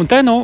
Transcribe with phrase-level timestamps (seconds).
[0.00, 0.36] Un te nu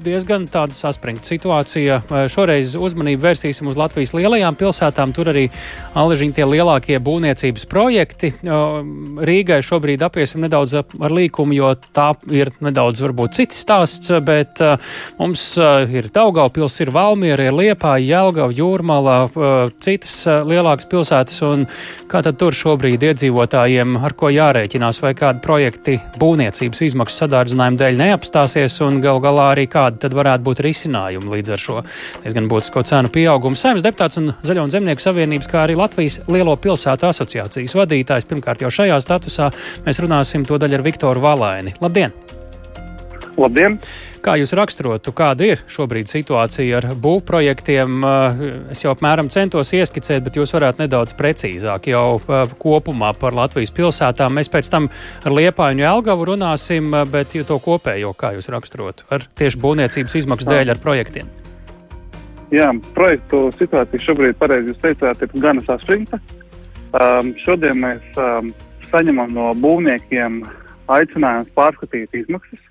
[0.00, 1.98] diezgan tāda saspringta situācija.
[2.32, 5.12] Šoreiz uzmanību vērsīsim uz Latvijas lielajām pilsētām.
[5.16, 5.44] Tur arī
[5.96, 8.32] Aležiņa tie lielākie būvniecības projekti.
[8.40, 14.62] Rīgai šobrīd apiesim nedaudz ar līkumu, jo tā ir nedaudz varbūt cits stāsts, bet
[15.20, 15.44] mums
[15.92, 19.18] ir Daugaupils, ir Valmiera, ir Liepā, Jelgava, Jūrmala,
[19.84, 20.16] citas
[20.48, 21.42] lielākas pilsētas.
[21.46, 21.68] Un
[22.08, 28.02] kā tad tur šobrīd iedzīvotājiem, ar ko jārēķinās, vai kādi projekti būvniecības izmaksu sadārdzinājuma dēļ
[28.02, 31.82] neapstāsies, un gal galā arī kādi tad varētu būt risinājumi līdz ar šo
[32.24, 33.58] diezgan būtisko cenu pieaugumu.
[33.58, 38.28] Saimnes deputāts un Zaļo un Zemnieku savienības, kā arī Latvijas Lielo pilsētu asociācijas vadītājs.
[38.30, 39.52] Pirmkārt, jau šajā statusā
[39.86, 41.76] mēs runāsim to daļu ar Viktoru Valaini.
[41.82, 42.35] Labdien!
[43.36, 43.76] Labdien!
[44.24, 47.96] Kā jūs raksturotu, kāda ir šobrīd situācija ar būvprojektiem?
[48.08, 53.36] Eh, es jau apmēram centos ieskicēt, bet jūs varētu nedaudz precīzāk jau eh, kopumā par
[53.36, 54.38] Latvijas pilsētām.
[54.40, 54.88] Mēs pēc tam
[55.22, 60.16] ar Liepāju un Jelgavu runāsim, eh, bet to kopējo, kā jūs raksturotu, ar tieši būvniecības
[60.22, 61.28] izmaksu dēļ ar projektiem.
[62.54, 66.20] Jā, projektu situācija šobrīd, pareizi jūs teicāt, ir gana saspringta.
[66.96, 68.52] Um, šodien mēs um,
[68.92, 70.40] saņemam no būvniekiem
[70.94, 72.65] aicinājumus pārskatīt izmaksas.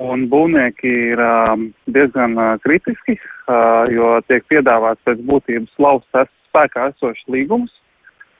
[0.00, 1.52] Un būvnieki ir uh,
[1.92, 6.08] diezgan uh, kritiski, uh, jo tiek piedāvāts pēc būtības lauzt
[6.48, 7.74] spēkā esošs līgums.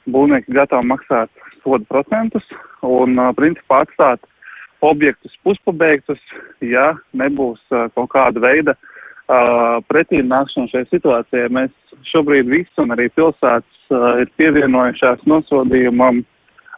[0.09, 1.31] Būvnieki gatavi maksāt
[1.61, 2.47] sodu procentus
[2.81, 4.25] un, uh, principā, atstāt
[4.83, 6.19] objektus puspabeigtus,
[6.65, 8.75] ja nebūs kaut kāda veida
[9.87, 11.53] pretīm nākšana šajā situācijā.
[11.55, 11.71] Mēs
[12.11, 16.25] šobrīd visi un arī pilsētas ir pievienojušās nosodījumam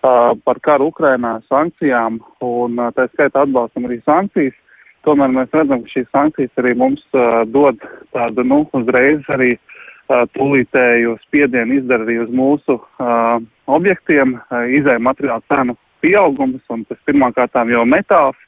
[0.03, 4.61] par karu Ukrainā, sankcijām un tā skaitā atbalstam arī sankcijas.
[5.05, 7.81] Tomēr mēs redzam, ka šīs sankcijas arī mums uh, dod
[8.17, 13.37] tādu, nu, uzreiz arī uh, tūlītēju spiedienu izdara arī uz mūsu uh,
[13.69, 18.39] objektiem, uh, izēja materiālu cenu pieaugums, un tas pirmkārtām jau metāls,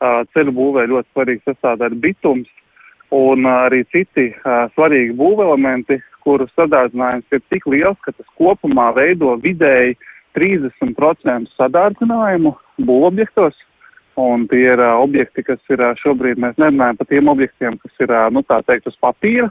[0.00, 2.48] uh, ceļu būvē ļoti svarīgi sastādāt bitums,
[3.12, 8.92] un uh, arī citi uh, svarīgi būvelementi, kuru sadārdzinājums ir tik liels, ka tas kopumā
[8.96, 9.98] veido vidēji
[10.38, 13.58] 30% sadārdzinājumu būvobjektos,
[14.20, 18.04] Un tie ir uh, objekti, kas ir uh, šobrīd, mēs nerunājam par tiem objektiem, kas
[18.04, 19.48] ir, uh, nu tā teikt, uz papīra.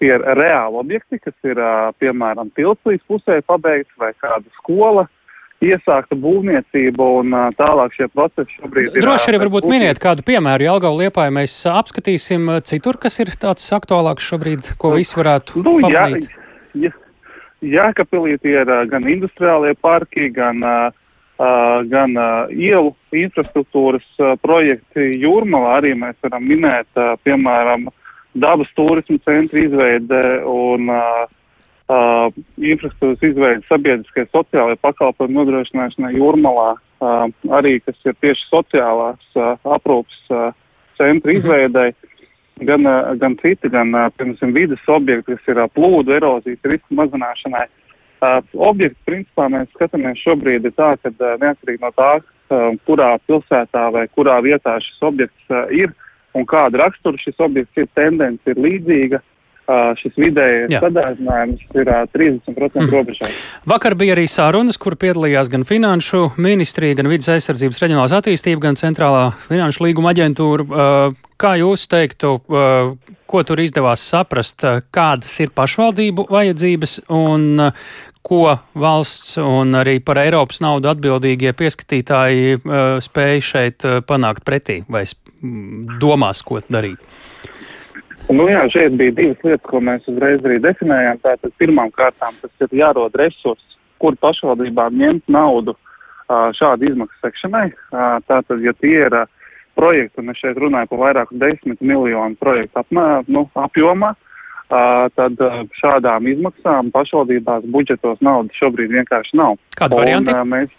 [0.00, 5.04] Tie ir reāli objekti, kas ir, uh, piemēram, tilts līdz pusē pabeigts vai kāda skola,
[5.60, 9.04] iesākta būvniecība un uh, tālāk šie procesi šobrīd ir.
[9.04, 10.68] Droši arī varbūt miniet kādu piemēru.
[10.70, 16.30] Jelgavu liepāju mēs apskatīsim citur, kas ir tāds aktuālāks šobrīd, ko visi varētu nu, pamanīt.
[16.72, 16.94] Jā, jā,
[17.68, 21.07] Jēkabpilī tie ir gan industriālie parki, gan Uh,
[21.38, 22.18] gan
[22.50, 24.06] ielu infrastruktūras
[24.42, 26.88] projekti jūrmalā arī mēs varam minēt,
[27.22, 27.88] piemēram,
[28.34, 30.90] dabas turismu centra izveide un
[32.58, 36.74] infrastruktūras izveide sabiedriskai sociālajai pakalpojumu nodrošināšanai jūrmalā,
[37.60, 40.20] arī kas ir tieši sociālās aprūpas
[40.98, 41.38] centra mhm.
[41.38, 41.90] izveidai,
[42.66, 47.68] gan, uh, gan citi, gan, piemēram, vidas objekti, kas ir plūdu erozijas risku mazināšanai.
[47.68, 47.87] Uh,
[48.22, 53.88] objekts, principā, mēs skatāmies šobrīd ir tā, ka uh, neatkarīgi no tā, uh, kurā pilsētā
[53.94, 55.94] vai kurā vietā šis objekts uh, ir
[56.36, 59.24] un kāda rakstura šis objekts ir, tendence ir līdzīga.
[59.68, 62.86] Uh, šis vidējais sadārdzinājums ir uh, 30% mm.
[62.88, 63.28] robežā.
[63.68, 68.80] Vakar bija arī sarunas, kur piedalījās gan Finanšu ministrija, gan Vides aizsardzības reģionālās attīstība, gan
[68.80, 70.64] Centrālā finanšu līguma aģentūra.
[70.64, 72.94] Uh, kā jūs teiktu, uh,
[73.28, 77.84] ko tur izdevās saprast, uh, kādas ir pašvaldību vajadzības un uh,
[78.28, 84.82] ko valsts un arī par Eiropas naudu atbildīgie pieskatītāji uh, spēj šeit uh, panākt pretī
[84.88, 85.04] vai
[86.02, 87.00] domās, ko darīt?
[88.28, 91.22] Nu, jā, šeit bija divas lietas, ko mēs uzreiz arī definējām.
[91.24, 97.70] Tātad pirmām kārtām tas ir jārod resursi, kur pašvaldībām ņemt naudu uh, šādu izmaksu sekšanai.
[98.28, 99.16] Tātad, ja tie ir
[99.78, 104.12] projekti, un es šeit runāju par vairāku desmit miljonu projektu apmē, nu, apjomā,
[104.68, 105.40] tad
[105.80, 109.56] šādām izmaksām pašvaldībās budžetos naudas šobrīd vienkārši nav.
[109.78, 110.34] Kāda varianti?
[110.34, 110.74] Un, mēs,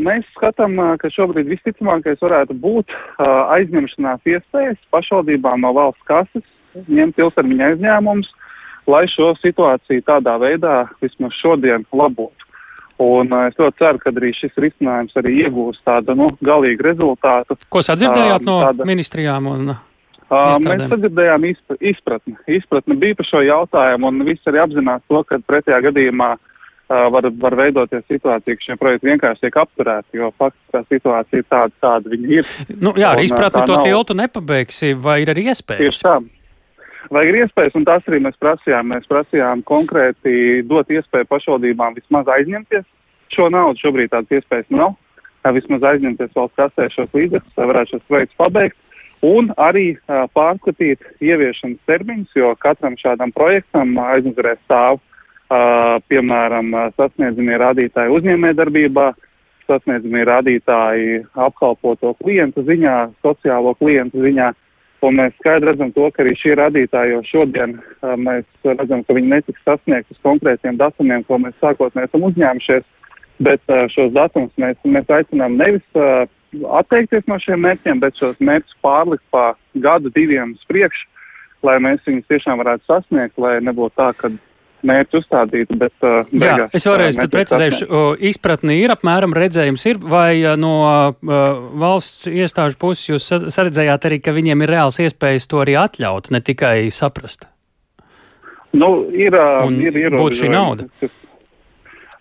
[0.00, 6.46] mēs skatām, ka šobrīd visticamākais varētu būt aizņemšanās iespējas pašvaldībām no valsts kases,
[6.90, 8.32] ņemt ilgtermiņa aizņēmumus,
[8.90, 12.42] lai šo situāciju tādā veidā vismaz šodien labotu.
[13.02, 17.58] Un es ļoti ceru, ka arī šis risinājums arī iegūs tādu nu, galīgu rezultātu.
[17.68, 18.86] Ko sadzirdējāt no tāda...
[18.88, 19.74] ministrijām un
[20.26, 22.34] Uh, mēs sadzirdējām izpratni.
[22.50, 27.28] Izpratni bija par šo jautājumu, un visi arī apzinās to, ka pretējā gadījumā uh, var,
[27.42, 32.10] var veidoties situācija, ka šie projekti vienkārši tiek apturēti, jo faktiskā situācija ir tāda, kāda
[32.10, 32.50] viņi ir.
[32.74, 33.86] Nu, jā, ar izpratni to nav...
[33.86, 35.84] tiltu nepabeigsi, vai ir arī iespējas?
[35.84, 36.16] Tieši tā.
[37.14, 38.88] Vai ir iespējas, un tas arī mēs prasījām.
[38.90, 42.82] Mēs prasījām konkrēti dot iespēju pašvaldībām vismaz aizņemties
[43.30, 43.78] šo naudu.
[43.84, 44.96] Šobrīd tādas iespējas nav.
[45.54, 48.74] Vismaz aizņemties valsts kasē šos līdzekļus, lai varētu šos projektus pabeigt
[49.24, 57.56] un arī uh, pārskatīt ieviešanas termiņus, jo katram šādam projektam aizmugurē stāv, uh, piemēram, sasniedzamie
[57.62, 59.06] rādītāji uzņēmējdarbībā,
[59.66, 64.52] sasniedzamie rādītāji apkalpoto klientu ziņā, sociālo klientu ziņā.
[65.04, 69.16] Un mēs skaidri redzam to, ka arī šie rādītāji jau šodien uh, mēs redzam, ka
[69.16, 72.86] viņi netiks sasniegt uz konkrētiem datumiem, ko mēs sākotnēji esam uzņēmušies,
[73.46, 76.24] bet uh, šos datumus mēs, mēs aicinām nevis uh,
[76.80, 81.08] atteikties no šiem mērķiem, bet šos mērķus pārlikt pa gadu, diviem uz priekšu,
[81.66, 84.30] lai mēs viņus tiešām varētu sasniegt, lai nebūtu tā, ka
[84.86, 89.86] mērķi uzstādīti, bet uh, beigās, Jā, es vēlreiz uh, precizēšu, uh, izpratni ir apmēram redzējums
[89.90, 91.10] ir, vai uh, no uh,
[91.82, 96.42] valsts iestāžu puses jūs saredzējāt arī, ka viņiem ir reāls iespējas to arī atļaut, ne
[96.44, 97.48] tikai saprast?
[98.76, 100.90] Nu, ir, uh, ir būtu šī nauda.
[101.00, 101.14] Kas,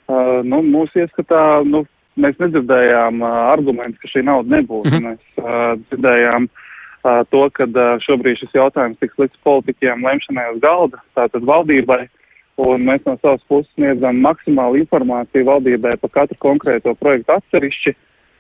[0.08, 1.84] uh, nu, mūsu ieskatā, nu,
[2.22, 4.88] mēs nedzirdējām uh, argumentus, ka šī nauda nebūs.
[4.92, 5.10] -hmm.
[5.10, 10.62] Mēs uh, dzirdējām uh, to, ka uh, šobrīd šis jautājums tiks likts politiķiem lemšanai uz
[10.64, 12.06] galda, tātad valdībai.
[12.56, 17.96] Un mēs no savas puses sniedzam maksimālu informāciju valdībai par katru konkrēto projektu atsevišķi,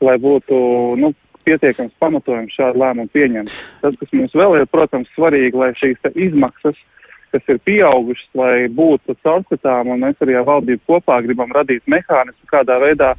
[0.07, 0.55] lai būtu
[0.95, 1.11] nu,
[1.43, 3.51] pietiekams pamatojums šādu lēmumu pieņemt.
[3.81, 6.95] Tas, kas mums vēl ir, protams, svarīgi, lai šīs izmaksas uh,
[7.35, 12.47] kas ir pieaugušas, lai būtu caurskatām, un mēs arī ar valdību kopā gribam radīt mehānismu,
[12.51, 13.11] kādā veidā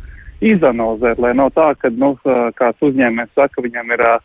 [0.45, 2.15] izanalizēt, lai nav tā, ka nu,
[2.59, 4.17] kāds uzņēmējs saka, viņam ir uh,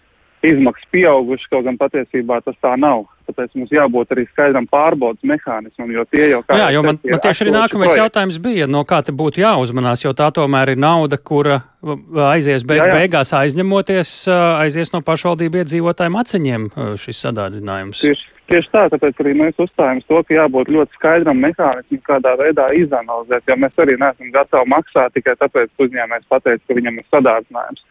[0.45, 3.05] izmaksas pieaugušas, kaut gan patiesībā tas tā nav.
[3.31, 6.57] Tāpēc mums jābūt arī skaidram pārbaudas mehānismam, jo tie jau kā.
[6.59, 8.01] Jā, jo man, man tieši arī nākamais projekti.
[8.01, 11.61] jautājums bija, no kā te būtu jāuzmanās, jo tā tomēr ir nauda, kura
[12.31, 12.97] aizies beig, jā, jā.
[12.99, 14.11] beigās aizņemoties,
[14.65, 16.67] aizies no pašvaldību iedzīvotājiem aciņiem
[17.01, 18.03] šis sadādzinājums.
[18.03, 22.67] Tieši, tieši tā, tāpēc arī mēs uzstājam to, ka jābūt ļoti skaidram mehānismam, kādā veidā
[22.77, 27.09] izanalizēt, jo mēs arī neesam gatavi maksāt tikai tāpēc, ka uzņēmējs pateica, ka viņam ir
[27.09, 27.87] sadādzinājums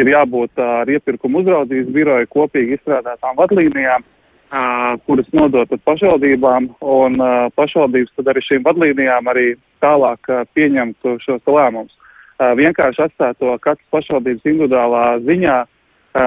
[0.00, 4.04] ir jābūt ar iepirkuma uzraudzības biroju kopīgi izstrādātām vadlīnijām,
[5.06, 7.20] kuras nodotas pašvaldībām, un
[7.56, 11.94] pašvaldības tad arī šīm vadlīnijām arī tālāk pieņemtu šos lēmumus.
[12.38, 15.56] Vienkārši atstāt to katras pašvaldības individuālā ziņā,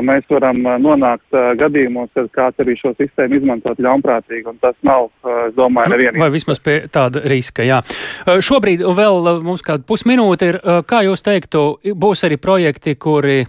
[0.01, 5.11] mēs varam nonākt gadījumos, kad kāds arī šo sistēmu izmantot ļaunprātīgi, un tas nav,
[5.45, 6.23] es domāju, nevienīgi.
[6.23, 7.83] Vai vismaz pie tāda riska, jā.
[8.25, 10.57] Šobrīd vēl mums kāda pusminūte ir,
[10.89, 13.43] kā jūs teiktu, būs arī projekti, kuri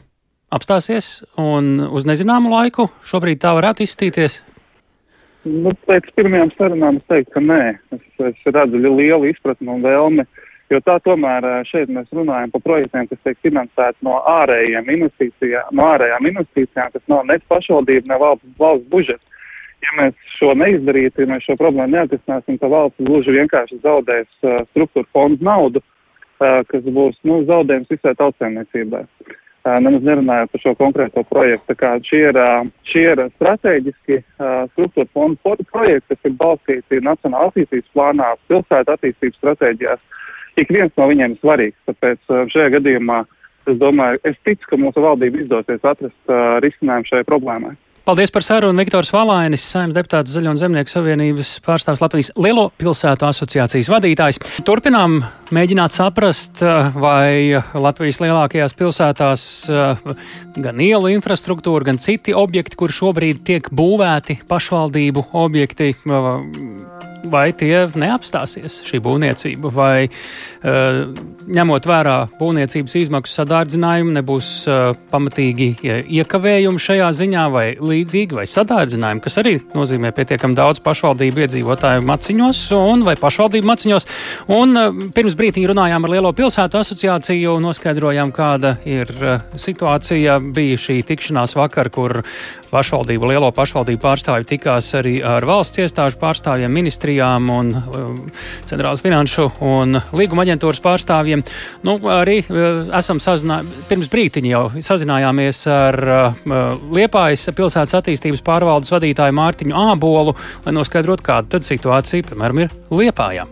[0.52, 4.43] apstāsies un uz nezināmu laiku šobrīd tā varētu izstīties?
[5.47, 7.61] Nu, pēc pirmajām sarunām es teiktu, ka nē.
[7.95, 8.03] Es,
[8.33, 10.25] es redzu lielu izpratni un vēlmi,
[10.73, 15.87] jo tā tomēr šeit mēs runājam par projektiem, kas tiek finansēti no ārējiem investīcijām, no
[15.93, 19.33] ārējām investīcijām, kas nav ne pašvaldība, ne valsts, valsts budžets.
[19.85, 24.65] Ja mēs šo neizdarītu, ja mēs šo problēmu neatrisināsim, tad valsts gluži vienkārši zaudēs uh,
[24.73, 29.05] struktūra fondu naudu, uh, kas būs nu, zaudējums visai tautsēmniecībai
[29.67, 31.77] nemaz nerunājot par šo konkrēto projektu.
[32.07, 32.41] Šie ir,
[32.89, 34.21] šie ir strateģiski
[34.73, 40.05] struktūra fondu projekti, kas ir balstīti Nacionāla attīstības plānā, pilsētu attīstības stratēģijās.
[40.57, 43.25] Ik viens no viņiem ir svarīgs, tāpēc šajā gadījumā
[43.67, 47.75] es domāju, es ticu, ka mūsu valdība izdosies atrast risinājumu šai problēmai.
[48.06, 48.79] Paldies par sarunu.
[48.79, 54.38] Viktors Valainis, Saimnes deputāts Zaļo un Zemnieku savienības pārstāvs Latvijas Lielo pilsētu asociācijas vadītājs.
[54.62, 55.17] Turpinām
[55.50, 60.14] mēģināt saprast, eh, vai Latvijas lielākajās pilsētās eh,
[60.55, 66.31] gan ielu infrastruktūra, gan citi objekti, kur šobrīd tiek būvēti pašvaldību objekti, eh,
[67.25, 71.14] vai tie neapstāsies šī būvniecība, vai uh,
[71.46, 75.68] ņemot vērā būvniecības izmaksu sadārdzinājumu, nebūs uh, pamatīgi
[76.18, 82.62] iekavējumi šajā ziņā, vai līdzīgi, vai sadārdzinājumi, kas arī nozīmē pietiekami daudz pašvaldību iedzīvotāju maciņos
[82.78, 84.08] un vai pašvaldību maciņos.
[84.56, 89.11] Un uh, pirms brītiņa runājām ar Lielo pilsētu asociāciju, noskaidrojām, kāda ir
[89.61, 90.38] situācija.
[90.56, 92.20] Bija šī tikšanās vakar, kur
[92.73, 96.73] pašvaldību, lielo pašvaldību pārstāvji tikās arī ar valsts iestāžu pārstāvjiem,
[97.07, 98.17] ministrijām un um,
[98.67, 101.45] centrālas finanšu un līguma aģentūras pārstāvjiem.
[101.87, 108.91] Nu, arī uh, esam sazinājušies, pirms brītiņa jau sazinājāmies ar uh, Liepājas pilsētas attīstības pārvaldes
[108.91, 110.35] vadītāju Mārtiņu Ābolu,
[110.67, 113.47] lai noskaidrotu, kāda tad situācija, piemēram, ir Liepājā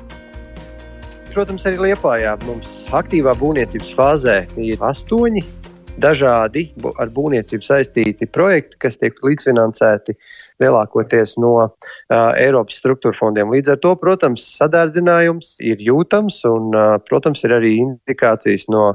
[1.35, 2.37] protams, arī Lietpājā.
[2.47, 5.41] Mums aktīvā būvniecības fāzē ir astoņi
[5.99, 10.15] dažādi ar būvniecību saistīti projekti, kas tiek līdzfinansēti
[10.63, 11.71] lielākoties no uh,
[12.39, 13.53] Eiropas struktūra fondiem.
[13.55, 18.93] Līdz ar to, protams, sadārdzinājums ir jūtams un, uh, protams, ir arī indikācijas no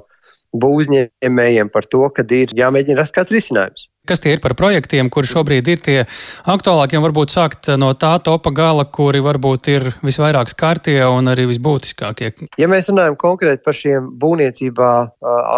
[0.50, 3.88] būvniecējiem par to, ka ir jāmēģina rast kāds risinājums.
[4.10, 5.98] Kas tie ir par projektiem, kuri šobrīd ir tie
[6.50, 11.46] aktuālākie, un varbūt sākt no tā topa gala, kuri varbūt ir visvairāk skartie un arī
[11.52, 12.32] visbūtiskākie?
[12.58, 14.90] Ja mēs runājam konkrēti par šiem būvniecībā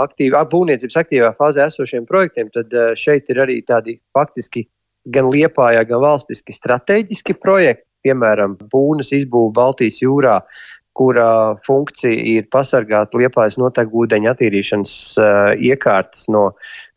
[0.01, 4.67] aktīvi, būvniecības aktīvā fāzē esošiem projektiem, tad šeit ir arī tādi faktiski
[5.05, 10.39] gan Liepājā, gan valstiski strateģiski projekti, piemēram, būnas izbūve Baltijas jūrā,
[10.97, 16.49] kura funkcija ir pasargāt liepājas notekūdeņa attīrīšanas uh, iekārtas no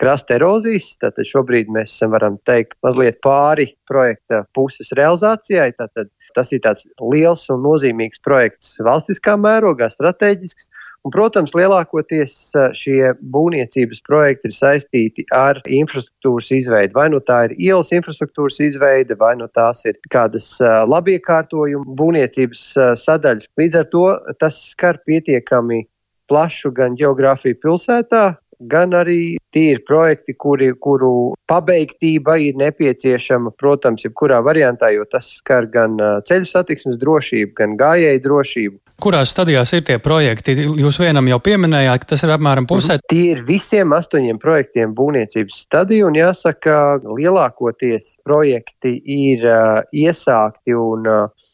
[0.02, 0.96] krasta erozijas.
[1.00, 5.70] Tātad šobrīd mēs varam teikt mazliet pāri projekta puses realizācijai.
[5.78, 10.68] Tātad tas ir tāds liels un nozīmīgs projekts valstiskā mērogā, strateģisks.
[11.04, 12.34] Un, protams, lielākoties
[12.80, 16.96] šie būvniecības projekti ir saistīti ar infrastruktūras izveidi.
[16.96, 20.46] Vai nu tā ir ielas infrastruktūras izveide, vai nu tās ir kādas
[20.88, 22.62] labiekārtojuma būvniecības
[23.02, 23.50] sadaļas.
[23.60, 24.06] Līdz ar to
[24.40, 25.82] tas skar pietiekami
[26.24, 28.24] plašu gan geogrāfiju pilsētā,
[28.60, 35.30] gan arī tie ir projekti, kuri, kuru pabeigtība ir nepieciešama, protams, jebkurā variantā, jo tas
[35.38, 38.78] skar gan ceļu satiksmes drošību, gan gājēju drošību.
[39.02, 40.54] Kurās stadijās ir tie projekti?
[40.54, 42.98] Jūs vienam jau pieminējāt, ka tas ir apmēram pusē.
[43.00, 43.06] Mhm.
[43.10, 46.76] Tie ir visiem astoņiem projektiem būvniecības stadija, un jāsaka,
[47.08, 51.50] lielākoties projekti ir uh, iesākti un uh,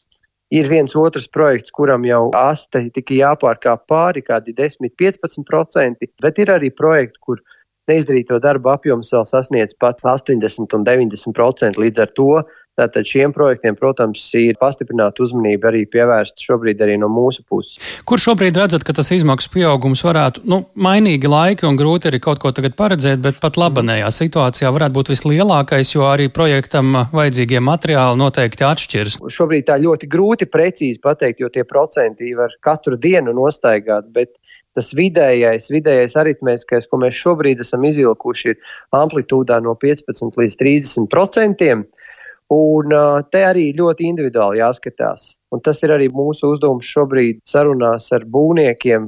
[0.50, 6.72] Ir viens otrs projekts, kuram jau aste tika jāpārkāp pāri kādi 10-15%, bet ir arī
[6.74, 7.42] projekti, kur
[7.90, 11.78] neizdarīto darbu apjoms vēl sasniedz pat 80 un 90%.
[11.78, 12.28] Līdz ar to
[12.80, 17.76] Tātad šiem projektiem, protams, ir pastiprināta uzmanība arī pievērsta šobrīd arī no mūsu puses.
[18.08, 22.40] Kur šobrīd redzat, ka tas izmaksu pieaugums varētu, nu, mainīgi laiki un grūti arī kaut
[22.40, 28.20] ko tagad paredzēt, bet pat labanējā situācijā varētu būt vislielākais, jo arī projektam vajadzīgie materiāli
[28.22, 29.18] noteikti atšķiras.
[29.28, 34.38] Šobrīd tā ļoti grūti precīzi pateikt, jo tie procenti var katru dienu nostaigāt, bet
[34.78, 41.10] tas vidējais, vidējais aritmētiskais, ko mēs šobrīd esam izvilkuši, ir amplitūdā no 15 līdz 30
[41.12, 41.84] procentiem.
[42.50, 42.90] Un
[43.30, 45.36] te arī ļoti individuāli jāskatās.
[45.54, 49.06] Un tas ir arī mūsu uzdevums šobrīd sarunās ar būvniekiem,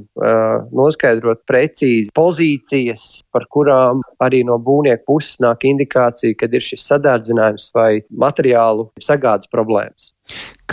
[0.75, 7.71] noskaidrot precīzi pozīcijas, par kurām arī no būvnieku puses nāk indikācija, kad ir šis sadārdzinājums
[7.75, 10.13] vai materiālu sagādas problēmas.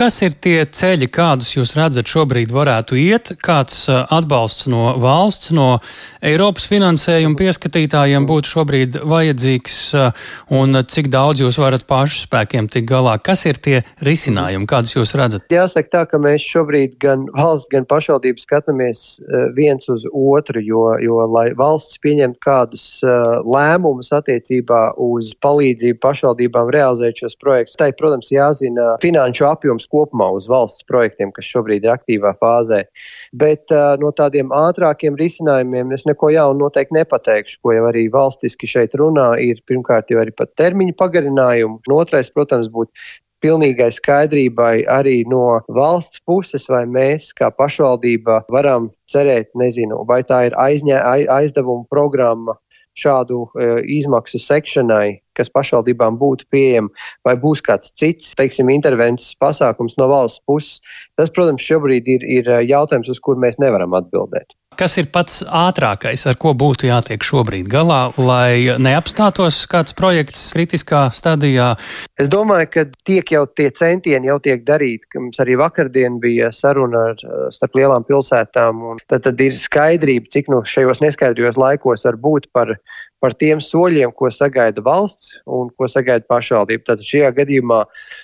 [0.00, 3.34] Kas ir tie ceļi, kādus jūs redzat šobrīd varētu iet?
[3.44, 5.66] Kāds uh, atbalsts no valsts, no
[6.24, 10.22] Eiropas finansējuma pieskatītājiem būtu šobrīd vajadzīgs uh,
[10.56, 13.18] un cik daudz jūs varat pašu spēkiem tik galā?
[13.20, 15.44] Kas ir tie risinājumi, kādus jūs redzat?
[15.52, 20.86] Jāsaka tā, ka mēs šobrīd gan valsts, gan pašvaldības skatāmies uh, viens uz otru, jo,
[21.02, 22.86] jo lai valsts pieņemtu kādus
[23.44, 30.48] lēmumus attiecībā uz palīdzību pašvaldībām realizēt šos projektus, tai, protams, jāzina finanšu apjoms kopumā uz
[30.50, 32.82] valsts projektiem, kas šobrīd ir aktīvā fāzē.
[33.32, 38.68] Bet uh, no tādiem ātrākiem risinājumiem es neko jaunu noteikti nepateikšu, ko jau arī valstiski
[38.70, 39.32] šeit runā.
[39.40, 42.92] Ir pirmkārt jau arī pat termiņu pagarinājumu, un otrais, protams, būtu
[43.40, 50.46] pilnīgai skaidrībai arī no valsts puses, vai mēs kā pašvaldība varam cerēt, nezinu, vai tā
[50.50, 51.00] ir aizņē,
[51.32, 52.56] aizdevuma programma
[53.00, 53.68] šādu e,
[54.00, 56.92] izmaksu sekšanai, kas pašvaldībām būtu pieejama,
[57.26, 60.80] vai būs kāds cits, teiksim, intervences pasākums no valsts puses.
[61.18, 64.54] Tas, protams, šobrīd ir, ir e, jautājums, uz kur mēs nevaram atbildēt.
[64.78, 71.02] Kas ir pats ātrākais, ar ko būtu jātiek šobrīd galā, lai neapstātos kāds projekts kritiskā
[71.12, 71.74] stadijā?
[72.16, 75.10] Es domāju, ka tiek jau tie centieni jau tiek darīti.
[75.18, 80.48] Mums arī vakardien bija saruna ar, starp lielām pilsētām, un tad, tad ir skaidrība, cik
[80.48, 82.76] no nu šajos neskaidrījos laikos var būt par
[83.20, 86.86] par tiem soļiem, ko sagaida valsts un ko sagaida pašvaldība.
[86.88, 87.82] Tad šajā gadījumā,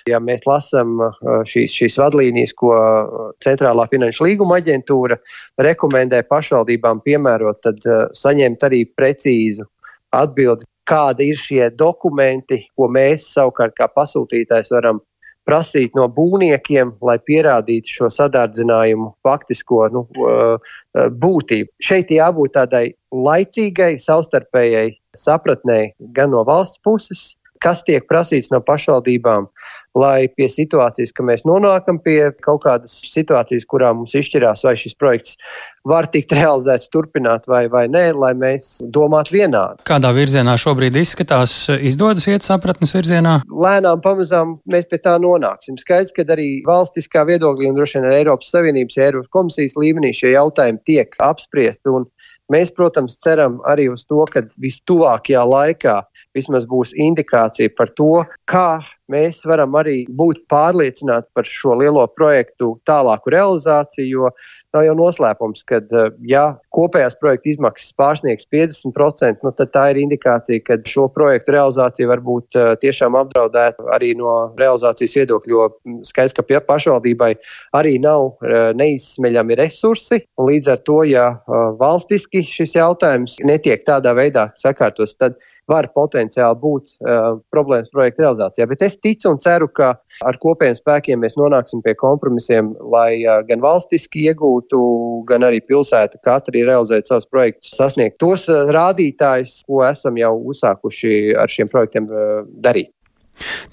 [0.09, 5.19] ja mēs lasām uh, šīs, šīs vadlīnijas, ko uh, Centrālā finanšu līguma aģentūra
[5.63, 9.67] rekomendē pašvaldībām piemērot, tad uh, saņemt arī precīzu
[10.17, 15.01] atbildi, kādi ir šie dokumenti, ko mēs savukārt kā pasūtītājs varam
[15.47, 20.03] prasīt no būvniekiem, lai pierādītu šo sadārdzinājumu faktisko nu,
[21.23, 21.71] būtību.
[21.83, 22.85] Šeit jābūt tādai
[23.15, 27.29] laicīgai, savstarpējai sapratnei gan no valsts puses,
[27.63, 29.47] kas tiek prasīts no pašvaldībām,
[29.97, 34.97] lai pie situācijas, ka mēs nonākam pie kaut kādas situācijas, kurā mums izšķirās, vai šis
[34.99, 35.37] projekts
[35.87, 39.81] var tikt realizēts, turpināt vai, vai nē, lai mēs domātu vienādi.
[39.87, 43.39] Kādā virzienā šobrīd izskatās, izdodas iet sapratnes virzienā?
[43.49, 45.79] Lēnām, pamazām mēs pie tā nonāksim.
[45.81, 50.35] Skaidrs, ka arī valstiskā viedoklī un droši vien arī Eiropas Savienības, Eiropas komisijas līmenī šie
[50.35, 51.95] jautājumi tiek apspriesti.
[52.53, 55.97] Mēs, protams, ceram arī uz to, ka vistuvākajā laikā
[56.37, 58.79] vismaz būs indikācija par to, kā
[59.11, 64.31] mēs varam arī būt pārliecināti par šo lielo projektu tālāku realizāciju, jo
[64.77, 70.01] nav jau noslēpums, ka, eh, ja kopējās projekta izmaksas pārsniegs 50%, nu, tad tā ir
[70.03, 75.67] indikācija, ka šo projektu realizācija var būt eh, tiešām apdraudēta arī no realizācijas viedokļa, jo
[75.69, 77.33] mm, skaidrs, ka pašvaldībai
[77.77, 81.27] arī nav eh, neizsmeļami resursi, līdz ar to, ja
[81.79, 85.37] valstiski šis jautājums netiek tādā veidā sakārtos, tad
[85.71, 88.67] var potenciāli būt uh, problēmas projekta realizācijā.
[88.71, 89.93] Bet es ticu un ceru, ka
[90.27, 94.81] ar kopējiem spēkiem mēs nonāksim pie kompromisiem, lai uh, gan valstiski iegūtu,
[95.29, 101.17] gan arī pilsēta katra realizētu savus projektus, sasniegt tos uh, rādītājus, ko esam jau uzsākuši
[101.39, 102.93] ar šiem projektiem uh, darīt.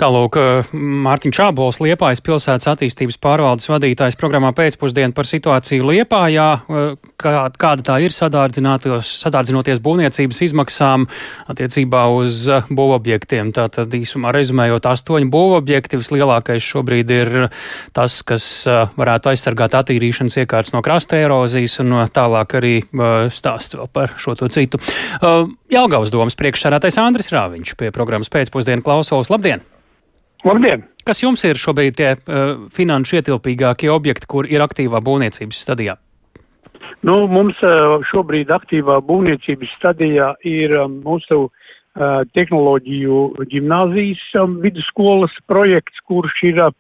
[0.01, 0.37] Tālūk,
[0.75, 6.49] Mārtiņš Čābols, Liepājas pilsētas attīstības pārvaldes vadītājs programmā pēcpusdienu par situāciju Liepājā,
[7.21, 11.07] kā, kāda tā ir sadārdzinoties būvniecības izmaksām
[11.53, 13.53] attiecībā uz būvobjektiem.
[13.57, 17.33] Tātad īsumā rezumējot, astoņi būvobjekti vislielākais šobrīd ir
[17.97, 22.75] tas, kas varētu aizsargāt attīrīšanas iekārtas no krasta erozijas un tālāk arī
[23.35, 24.81] stāsts vēl par šo to citu.
[25.75, 29.27] Jelgavas domas priekšsādātais Andris Rāviņš pie programmas pēcpusdienu klausos.
[29.33, 29.65] Labdien!
[30.47, 30.85] Labdien!
[31.03, 35.97] Kas jums ir šobrīd tie uh, finanšu ietilpīgākie objekti, kur ir aktīvā būvniecības stadijā?
[37.03, 45.35] Nu, mums uh, šobrīd aktīvā būvniecības stadijā ir um, mūsu uh, tehnoloģiju ģimnāzijas um, vidusskolas
[45.51, 46.73] projekts, kurš ir uh,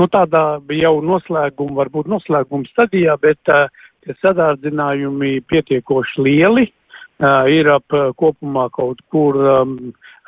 [0.00, 3.68] nu, tādā jau noslēguma, varbūt noslēguma stadijā, bet uh,
[4.24, 6.70] sadārdzinājumi pietiekoši lieli.
[7.20, 9.74] Ir ap kopumā kaut kur um,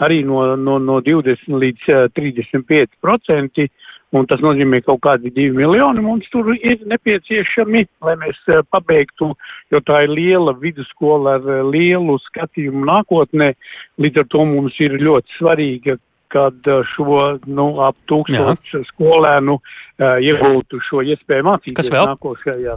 [0.04, 3.64] arī no, no, no 20 līdz uh, 35 procenti,
[4.12, 9.30] un tas nozīmē kaut kādi 2 miljoni mums tur ir nepieciešami, lai mēs pabeigtu,
[9.72, 13.54] jo tā ir liela vidusskola ar lielu skatījumu nākotnē,
[13.96, 15.96] līdz ar to mums ir ļoti svarīga
[16.32, 22.76] kad šo nu, ap tūkstošu skolēnu uh, iegūtu šo iespēju mācīties nākošajā.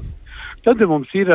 [0.65, 1.29] Tad mums ir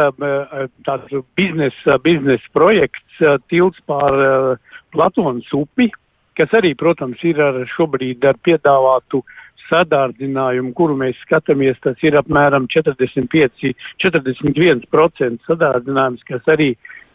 [0.82, 3.20] tāds biznesa, biznesa projekts
[3.50, 4.56] tilts pār
[4.90, 5.86] Platonas upi,
[6.34, 9.22] kas arī, protams, ir ar šobrīd ar piedāvātu
[9.68, 13.70] sadārdzinājumu, kuru mēs skatāmies, tas ir apmēram 45,
[14.02, 16.72] 41% sadārdzinājums, kas arī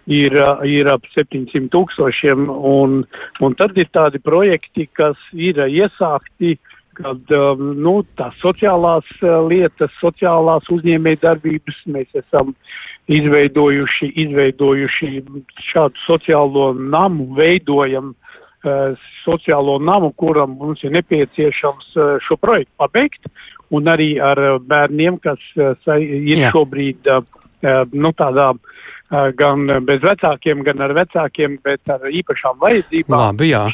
[0.07, 3.01] ir, ir ap 700 tūkstošiem, un,
[3.43, 9.39] un tad ir tādi projekti, kas ir iesākti uh, kad um, nu, tās sociālās uh,
[9.47, 12.53] lietas, sociālās uzņēmējdarbības mēs esam
[13.11, 15.09] izveidojuši, izveidojuši
[15.69, 23.29] šādu sociālo namu, veidojam uh, sociālo namu, kuram mums ir nepieciešams uh, šo projektu pabeigt,
[23.73, 26.51] un arī ar bērniem, kas ir Jā.
[26.53, 27.07] šobrīd
[27.97, 28.75] nu, tādā uh,
[29.09, 33.19] gan bez vecākiem, gan ar vecākiem, bet ar īpašām vajadzībām.
[33.19, 33.65] Labi, jā.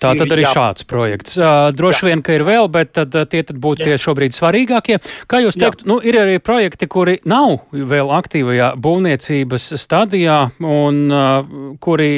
[0.00, 0.52] Tā tad arī jā.
[0.52, 1.38] šāds projekts.
[1.78, 2.10] Droši jā.
[2.10, 3.94] vien, ka ir vēl, bet tad, tie tad būtu jā.
[3.94, 4.98] tie šobrīd svarīgākie.
[5.30, 5.90] Kā jūs teikt, jā.
[5.92, 11.40] nu, ir arī projekti, kuri nav vēl aktīvajā būvniecības stadijā un uh,
[11.80, 12.12] kuri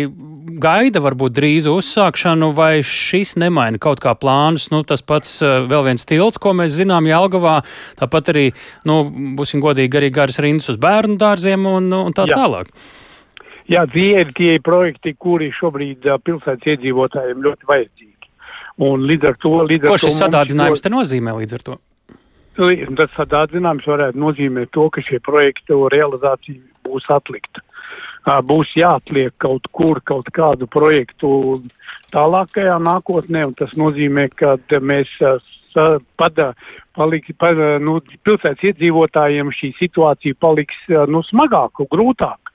[0.60, 4.68] gaida varbūt drīzu uzsākšanu, vai šis nemaina kaut kā plānus?
[4.74, 7.60] Nu, tas pats uh, vēl viens tilts, ko mēs zinām Jelgavā,
[8.00, 8.46] tāpat arī,
[8.88, 9.00] nu,
[9.38, 12.39] būsim godīgi, arī garas rindas uz bērnu dārziem un, un tā Jā.
[12.40, 12.72] Tālāk.
[13.70, 18.30] Jā, tie ir tie projekti, kuri šobrīd pilsētas iedzīvotājiem ļoti vajadzīgi.
[18.82, 19.54] Un līdz ar to.
[19.68, 20.86] Līdz Ko šis sadādzinājums ļoti...
[20.88, 21.76] te nozīmē līdz ar to?
[22.98, 27.62] Tas sadādzinājums varētu nozīmēt to, ka šie projekti realizācija būs atlikta.
[28.44, 31.30] Būs jāatliek kaut kur kaut kādu projektu
[32.12, 35.12] tālākajā nākotnē, un tas nozīmē, ka mēs
[36.20, 36.50] pada,
[36.96, 40.78] paliks, pada, nu, pilsētas iedzīvotājiem šī situācija paliks
[41.10, 42.50] nu, smagāka, grūtāka.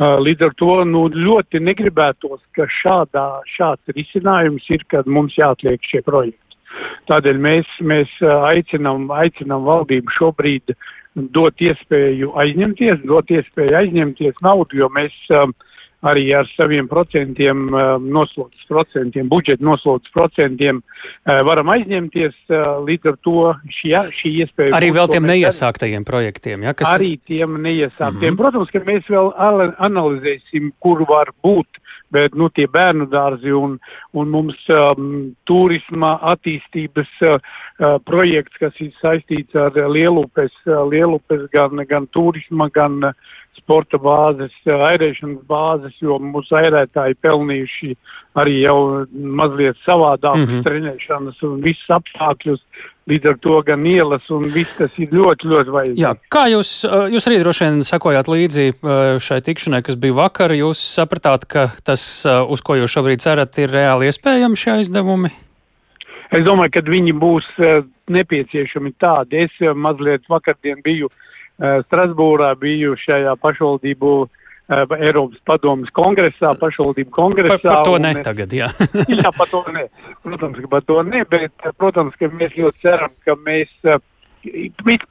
[0.00, 6.00] Līdz ar to nu, ļoti negribētos, ka šādā, šāds risinājums ir, kad mums jāatliek šie
[6.06, 6.38] projekti.
[7.10, 10.72] Tādēļ mēs, mēs aicinām, aicinām valdību šobrīd
[11.34, 15.50] dot iespēju aizņemties, dot iespēju aizņemties naudu, jo mēs uh,
[16.02, 22.36] arī ar saviem procentiem, eh, noslodzes procentiem, budžeta noslodzes procentiem eh, varam aizņemties.
[22.48, 24.76] Eh, līdz ar to šī, šī iespēja.
[24.78, 26.74] Arī vēl tiem neiesāktajiem projektiem, ja?
[26.74, 26.88] Kas...
[26.94, 28.32] Arī tiem neiesāktiem.
[28.32, 28.40] Mm -hmm.
[28.40, 29.32] Protams, ka mēs vēl
[29.78, 31.79] analizēsim, kur var būt
[32.10, 33.78] bet nu, tie bērnu dārzi un,
[34.12, 37.38] un mums um, turisma attīstības uh,
[38.06, 43.14] projekts, kas ir saistīts ar Lielupes, Lielupes gan, gan turisma, gan uh,
[43.60, 47.94] sporta bāzes, airēšanas bāzes, jo mūsu airētāji pelnījuši
[48.40, 48.78] arī jau
[49.12, 50.64] mazliet savādākas mm -hmm.
[50.66, 52.62] trenēšanas un visas apstākļus.
[53.10, 56.00] Līdz ar to gan ielas un viss tas ir ļoti, ļoti vajadzīgs.
[56.00, 56.72] Jā, kā jūs,
[57.10, 58.66] jūs arī droši vien sekojāt līdzi
[59.24, 63.74] šai tikšanai, kas bija vakar, jūs sapratāt, ka tas, uz ko jūs šobrīd cerat, ir
[63.74, 65.32] reāli iespējami šie aizdevumi?
[66.30, 67.48] Es domāju, ka viņi būs
[68.14, 69.48] nepieciešami tādi.
[69.48, 71.10] Es mazliet vakardien biju
[71.60, 74.28] Eh, Strasbūrā biju šajā pašvaldību uh,
[74.70, 77.58] Eiropas padomas kongresā, pašvaldību kongresā.
[77.58, 78.68] Par, par to ne tagad, jā.
[79.22, 79.88] jā, par to ne.
[80.22, 83.98] Protams, ka par to ne, bet, eh, protams, ka mēs ļoti ceram, ka mēs, uh,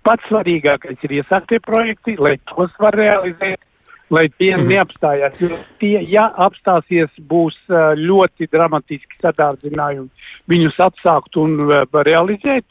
[0.08, 3.66] pats svarīgākais ir iesāktie projekti, lai tos var realizēt.
[4.10, 5.36] lai tie mm neapstājās.
[5.38, 10.10] Jo tie, ja apstāsies, būs ļoti dramatiski sadārdzinājumi
[10.50, 12.66] viņus atsākt un realizēt.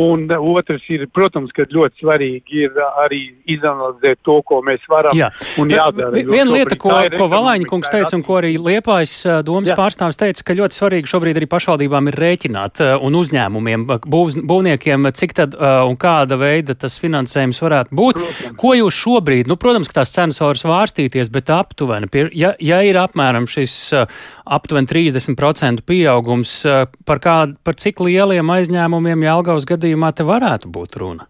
[0.00, 3.20] Un otrs ir, protams, ka ļoti svarīgi ir arī
[3.52, 5.26] izanalizēt to, ko mēs varam Jā.
[5.60, 6.16] un jādara.
[6.16, 9.76] Viena lieta, ko, ko Valāņa kungs teica un ko arī Liepājas domas Jā.
[9.76, 15.36] pārstāvs teica, ka ļoti svarīgi šobrīd arī pašvaldībām ir rēķināt un uzņēmumiem, būvs, būvniekiem, cik
[15.36, 18.22] tad un kāda veida tas finansējums varētu būt.
[18.22, 18.56] Protams.
[18.64, 22.96] Ko jūs šobrīd, nu, protams, ka tās cenas var svārstīties, bet aptuveni, ja, ja ir
[23.02, 23.76] apmēram šis
[24.48, 26.56] aptuveni 30% pieaugums,
[27.04, 31.26] par, kā, par cik lieliem aizņēmumiem Jelgavas gadā gadījumā te varētu būt runa?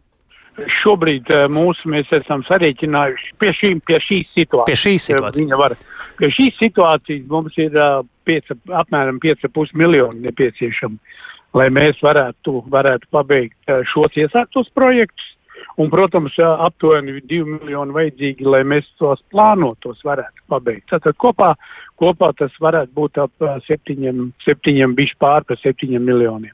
[0.82, 4.68] Šobrīd uh, mūsu mēs esam sarēķinājuši pie, šī, pie šīs situācijas.
[4.68, 5.58] Pie šīs situācijas.
[5.62, 5.74] Var,
[6.20, 11.16] pie šīs situācijas mums ir uh, piec, apmēram 5,5 miljoni nepieciešami,
[11.56, 15.30] lai mēs varētu, varētu pabeigt uh, šos iesāktos projektus.
[15.80, 20.90] Un, protams, aptuveni 2 miljoni vajadzīgi, lai mēs tos plānotos varētu pabeigt.
[20.90, 21.54] Tātad kopā,
[22.02, 26.52] kopā tas varētu būt ap septiņiem, septiņiem bišķi pār par septiņiem miljoniem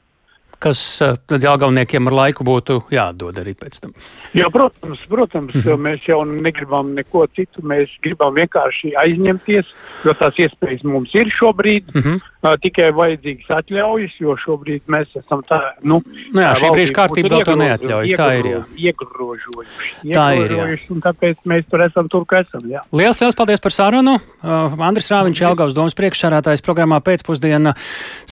[0.59, 3.93] kas eh, tad jāgalniekiem ar laiku būtu jādod arī pēc tam.
[4.37, 5.85] Jā, protams, protams mm -hmm.
[5.87, 9.65] mēs jau negribam neko citu, mēs gribam vienkārši aizņemties,
[10.05, 12.57] jo tās iespējas mums ir šobrīd, mm -hmm.
[12.61, 16.01] tikai vajadzīgas atļaujas, jo šobrīd mēs esam tā, nu.
[16.33, 18.61] Nu jā, šī brīža kārtība vēl to neatļauj, tā ir, jā.
[18.75, 19.93] Iegrožojuši.
[20.13, 20.77] Tā ir, jā.
[20.89, 22.81] Un tāpēc mēs tur esam tur, ka esam, jā.
[22.91, 24.19] Liels, liels paldies par sarunu.
[24.43, 27.73] Uh, Andris Rāviņš, Jelgavas domas priekšsārātājs programmā pēcpusdiena